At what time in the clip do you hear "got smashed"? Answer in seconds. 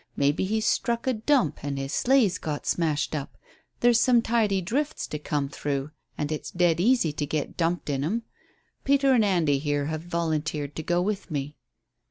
2.39-3.13